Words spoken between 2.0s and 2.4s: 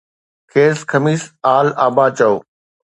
چئو